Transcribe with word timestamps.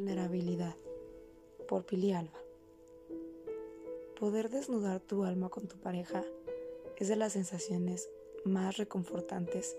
Vulnerabilidad 0.00 0.76
por 1.68 1.84
Pili 1.84 2.12
Alba. 2.12 2.40
Poder 4.18 4.48
desnudar 4.48 4.98
tu 5.00 5.24
alma 5.24 5.50
con 5.50 5.68
tu 5.68 5.76
pareja 5.76 6.24
es 6.96 7.08
de 7.08 7.16
las 7.16 7.34
sensaciones 7.34 8.08
más 8.46 8.78
reconfortantes 8.78 9.76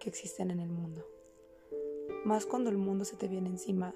que 0.00 0.08
existen 0.08 0.50
en 0.50 0.58
el 0.58 0.68
mundo. 0.68 1.06
Más 2.24 2.44
cuando 2.44 2.70
el 2.70 2.76
mundo 2.76 3.04
se 3.04 3.14
te 3.14 3.28
viene 3.28 3.50
encima 3.50 3.94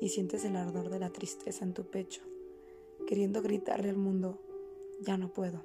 y 0.00 0.08
sientes 0.08 0.44
el 0.44 0.56
ardor 0.56 0.90
de 0.90 0.98
la 0.98 1.10
tristeza 1.10 1.64
en 1.64 1.72
tu 1.72 1.84
pecho, 1.84 2.22
queriendo 3.06 3.42
gritarle 3.42 3.90
al 3.90 3.96
mundo, 3.96 4.40
ya 5.02 5.16
no 5.16 5.32
puedo. 5.32 5.62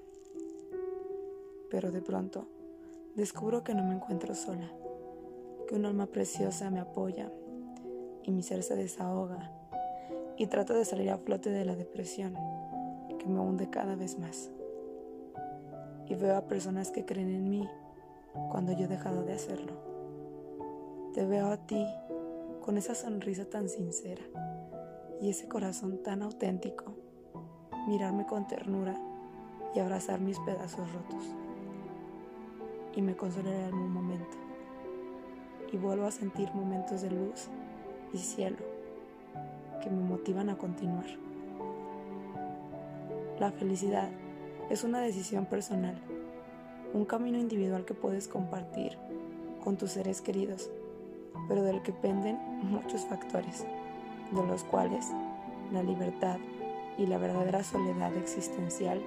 Pero 1.71 1.91
de 1.91 2.03
pronto, 2.03 2.45
descubro 3.15 3.63
que 3.63 3.73
no 3.73 3.83
me 3.85 3.95
encuentro 3.95 4.35
sola, 4.35 4.71
que 5.67 5.73
un 5.73 5.85
alma 5.85 6.05
preciosa 6.05 6.69
me 6.69 6.79
apoya 6.79 7.31
y 8.25 8.31
mi 8.31 8.41
ser 8.41 8.63
se 8.63 8.75
desahoga 8.75 9.51
y 10.35 10.47
trato 10.47 10.73
de 10.73 10.83
salir 10.83 11.11
a 11.11 11.17
flote 11.17 11.51
de 11.51 11.63
la 11.63 11.75
depresión 11.75 12.35
que 13.19 13.27
me 13.27 13.39
hunde 13.39 13.69
cada 13.69 13.95
vez 13.95 14.17
más. 14.17 14.49
Y 16.07 16.15
veo 16.15 16.35
a 16.35 16.47
personas 16.47 16.91
que 16.91 17.05
creen 17.05 17.29
en 17.29 17.49
mí 17.49 17.69
cuando 18.51 18.73
yo 18.73 18.85
he 18.85 18.87
dejado 18.87 19.23
de 19.23 19.33
hacerlo. 19.33 19.73
Te 21.13 21.25
veo 21.25 21.47
a 21.47 21.57
ti 21.57 21.85
con 22.61 22.77
esa 22.77 22.95
sonrisa 22.95 23.45
tan 23.45 23.69
sincera 23.69 24.23
y 25.21 25.29
ese 25.29 25.47
corazón 25.47 26.01
tan 26.03 26.23
auténtico, 26.23 26.93
mirarme 27.87 28.25
con 28.25 28.47
ternura 28.47 28.99
y 29.73 29.79
abrazar 29.79 30.19
mis 30.19 30.39
pedazos 30.39 30.91
rotos. 30.91 31.23
Y 32.95 33.01
me 33.01 33.15
consolaré 33.15 33.59
en 33.59 33.65
algún 33.65 33.91
momento. 33.91 34.37
Y 35.71 35.77
vuelvo 35.77 36.05
a 36.05 36.11
sentir 36.11 36.53
momentos 36.53 37.01
de 37.01 37.11
luz 37.11 37.49
y 38.15 38.19
cielo 38.19 38.57
que 39.83 39.89
me 39.89 40.01
motivan 40.01 40.49
a 40.49 40.57
continuar. 40.57 41.05
La 43.39 43.51
felicidad 43.51 44.09
es 44.69 44.83
una 44.83 45.01
decisión 45.01 45.45
personal, 45.45 45.95
un 46.93 47.05
camino 47.05 47.37
individual 47.37 47.85
que 47.85 47.93
puedes 47.93 48.27
compartir 48.27 48.97
con 49.63 49.77
tus 49.77 49.91
seres 49.91 50.21
queridos, 50.21 50.69
pero 51.49 51.63
del 51.63 51.81
que 51.81 51.91
penden 51.91 52.39
muchos 52.63 53.05
factores, 53.05 53.65
de 54.31 54.47
los 54.47 54.63
cuales 54.63 55.07
la 55.73 55.83
libertad 55.83 56.37
y 56.97 57.05
la 57.07 57.17
verdadera 57.17 57.63
soledad 57.63 58.15
existencial 58.15 59.01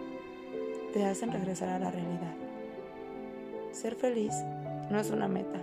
te 0.93 1.07
hacen 1.07 1.33
regresar 1.33 1.71
a 1.71 1.79
la 1.79 1.91
realidad. 1.91 2.35
Ser 3.73 3.95
feliz 3.95 4.35
no 4.91 5.01
es 5.01 5.11
una 5.11 5.29
meta, 5.29 5.61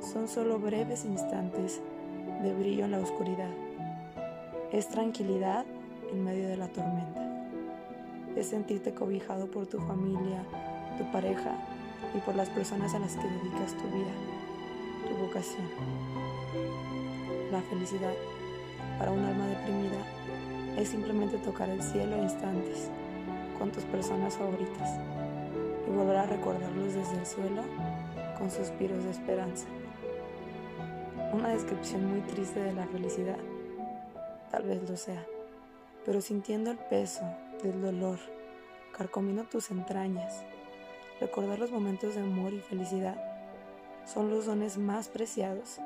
son 0.00 0.26
solo 0.26 0.58
breves 0.58 1.04
instantes 1.04 1.80
de 2.42 2.54
brillo 2.54 2.84
en 2.84 2.92
la 2.92 3.00
oscuridad. 3.00 3.50
Es 4.72 4.88
tranquilidad 4.88 5.64
en 6.12 6.24
medio 6.24 6.48
de 6.48 6.56
la 6.56 6.68
tormenta. 6.68 7.20
Es 8.36 8.48
sentirte 8.48 8.94
cobijado 8.94 9.46
por 9.50 9.66
tu 9.66 9.78
familia, 9.78 10.44
tu 10.96 11.10
pareja 11.10 11.52
y 12.14 12.18
por 12.20 12.36
las 12.36 12.48
personas 12.50 12.94
a 12.94 13.00
las 13.00 13.16
que 13.16 13.26
dedicas 13.26 13.74
tu 13.74 13.84
vida, 13.88 14.12
tu 15.08 15.26
vocación. 15.26 15.66
La 17.50 17.60
felicidad 17.62 18.14
para 18.98 19.10
un 19.10 19.24
alma 19.24 19.46
deprimida 19.46 20.78
es 20.78 20.88
simplemente 20.88 21.38
tocar 21.38 21.68
el 21.68 21.82
cielo 21.82 22.22
instantes 22.22 22.90
con 23.58 23.72
tus 23.72 23.84
personas 23.84 24.36
favoritas 24.36 25.00
y 25.88 25.96
volver 25.96 26.18
a 26.18 26.26
recordarlos 26.26 26.94
desde 26.94 27.18
el 27.18 27.26
suelo 27.26 27.62
con 28.38 28.50
suspiros 28.50 29.02
de 29.02 29.10
esperanza 29.10 29.66
una 31.32 31.50
descripción 31.50 32.06
muy 32.06 32.20
triste 32.22 32.60
de 32.60 32.72
la 32.72 32.86
felicidad. 32.86 33.38
Tal 34.50 34.62
vez 34.64 34.88
lo 34.88 34.96
sea, 34.96 35.24
pero 36.04 36.20
sintiendo 36.20 36.70
el 36.70 36.78
peso 36.78 37.22
del 37.62 37.82
dolor, 37.82 38.18
carcomiendo 38.96 39.44
tus 39.44 39.70
entrañas, 39.70 40.44
recordar 41.20 41.58
los 41.58 41.70
momentos 41.70 42.14
de 42.14 42.22
amor 42.22 42.52
y 42.52 42.60
felicidad 42.60 43.16
son 44.06 44.30
los 44.30 44.46
dones 44.46 44.78
más 44.78 45.08
preciados 45.08 45.80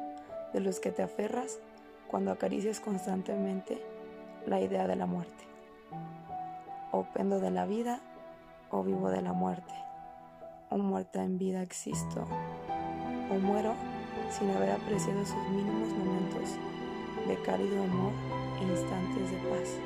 de 0.53 0.61
los 0.61 0.79
que 0.79 0.93
te 0.93 1.03
aferras 1.03 1.59
cuando 2.07 2.31
acaricias 2.31 2.79
constantemente 2.79 3.83
la 4.47 4.61
idea 4.61 4.87
de 4.87 4.97
la 4.97 5.07
muerte. 5.07 5.45
O 6.93 7.05
pendo 7.15 7.41
de 7.41 7.51
la 7.51 7.67
vida 7.67 8.01
o 8.71 8.83
vivo 8.83 9.11
de 9.11 9.23
la 9.23 9.33
muerte. 9.33 9.73
O 10.71 10.79
muerta 10.79 11.25
en 11.25 11.39
vida 11.39 11.63
existo. 11.63 12.27
O 13.31 13.35
muero 13.35 13.75
sin 14.33 14.51
haber 14.51 14.71
apreciado 14.71 15.21
esos 15.21 15.49
mínimos 15.51 15.89
momentos 15.91 16.57
de 17.29 17.37
cálido 17.43 17.83
amor 17.83 18.13
e 18.61 18.65
instantes 18.65 19.31
de 19.31 19.37
paz. 19.49 19.77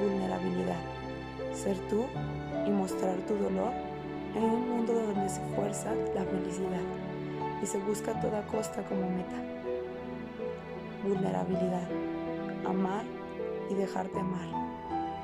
Vulnerabilidad. 0.00 0.80
Ser 1.52 1.76
tú 1.90 2.06
y 2.66 2.70
mostrar 2.70 3.16
tu 3.26 3.34
dolor 3.34 3.72
en 4.36 4.42
un 4.44 4.68
mundo 4.68 4.92
donde 4.92 5.28
se 5.28 5.40
fuerza 5.54 5.92
la 6.14 6.24
felicidad 6.24 6.84
y 7.62 7.66
se 7.66 7.78
busca 7.78 8.12
a 8.12 8.20
toda 8.20 8.46
costa 8.46 8.82
como 8.84 9.10
meta. 9.10 9.36
Vulnerabilidad. 11.02 11.88
Amar 12.64 13.04
y 13.68 13.74
dejarte 13.74 14.18
amar. 14.18 14.48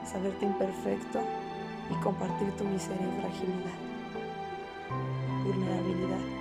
Saberte 0.04 0.46
imperfecto 0.46 1.20
y 1.90 1.94
compartir 2.02 2.50
tu 2.52 2.64
miseria 2.64 3.06
y 3.06 3.20
fragilidad. 3.20 3.78
Vulnerabilidad 5.44 6.39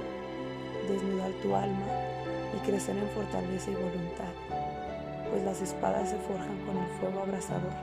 tu 1.42 1.56
alma 1.56 1.88
y 2.56 2.66
crecer 2.66 2.98
en 2.98 3.08
fortaleza 3.10 3.72
y 3.72 3.76
voluntad, 3.76 4.34
pues 5.30 5.44
las 5.44 5.62
espadas 5.62 6.10
se 6.10 6.18
forjan 6.18 6.58
con 6.66 6.78
el 6.78 6.90
fuego 7.00 7.22
abrasador 7.22 7.74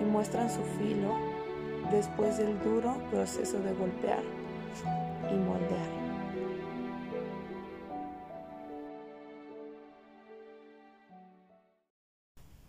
y 0.00 0.04
muestran 0.04 0.50
su 0.50 0.62
filo 0.78 1.14
después 1.90 2.38
del 2.38 2.58
duro 2.62 2.96
proceso 3.10 3.58
de 3.60 3.74
golpear 3.74 4.22
y 5.30 5.34
moldear. 5.34 6.04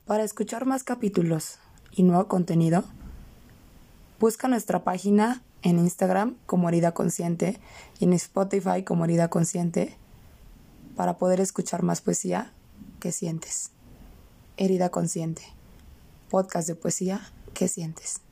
Para 0.06 0.24
escuchar 0.24 0.66
más 0.66 0.84
capítulos 0.84 1.58
y 1.92 2.04
nuevo 2.04 2.28
contenido, 2.28 2.84
busca 4.20 4.48
nuestra 4.48 4.84
página 4.84 5.42
en 5.66 5.80
Instagram 5.80 6.36
como 6.46 6.70
Herida 6.70 6.94
Consciente 6.94 7.60
y 8.00 8.06
en 8.06 8.14
Spotify 8.14 8.84
como 8.84 9.04
Herida 9.04 9.30
Consciente 9.30 9.98
para 10.96 11.18
poder 11.18 11.42
escuchar 11.42 11.82
más 11.82 12.02
poesía 12.02 12.54
que 13.00 13.12
sientes. 13.12 13.72
Herida 14.58 14.90
Consciente, 14.90 15.42
podcast 16.30 16.68
de 16.68 16.76
poesía 16.76 17.20
que 17.56 17.68
sientes. 17.68 18.25